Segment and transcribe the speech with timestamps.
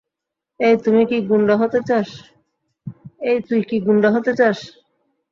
[0.59, 1.01] এই, তুই
[1.09, 4.59] কি গুণ্ডা হতে চাস?